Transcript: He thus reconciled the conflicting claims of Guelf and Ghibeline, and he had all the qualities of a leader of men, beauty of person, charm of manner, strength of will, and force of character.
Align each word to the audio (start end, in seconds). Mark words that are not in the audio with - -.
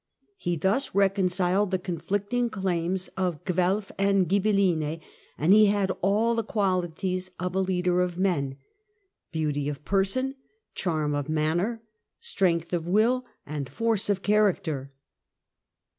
He 0.37 0.55
thus 0.55 0.95
reconciled 0.95 1.69
the 1.69 1.77
conflicting 1.77 2.49
claims 2.49 3.07
of 3.09 3.45
Guelf 3.45 3.91
and 3.99 4.27
Ghibeline, 4.27 4.99
and 5.37 5.53
he 5.53 5.67
had 5.67 5.91
all 6.01 6.33
the 6.33 6.43
qualities 6.43 7.29
of 7.39 7.53
a 7.53 7.59
leader 7.59 8.01
of 8.01 8.17
men, 8.17 8.57
beauty 9.31 9.69
of 9.69 9.85
person, 9.85 10.33
charm 10.73 11.13
of 11.13 11.29
manner, 11.29 11.83
strength 12.19 12.73
of 12.73 12.87
will, 12.87 13.27
and 13.45 13.69
force 13.69 14.09
of 14.09 14.23
character. 14.23 14.91